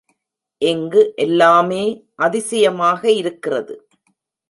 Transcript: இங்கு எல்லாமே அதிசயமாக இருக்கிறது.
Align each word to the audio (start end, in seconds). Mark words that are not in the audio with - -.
இங்கு 0.61 1.01
எல்லாமே 1.15 1.83
அதிசயமாக 2.15 3.11
இருக்கிறது. 3.11 3.75